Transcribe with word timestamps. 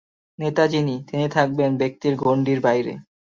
নেতা 0.39 0.63
যিনি, 0.67 0.95
তিনি 1.07 1.25
থাকবেন 1.29 1.69
ব্যক্তির 1.77 2.13
গণ্ডীর 2.15 2.59
বাইরে। 2.61 2.93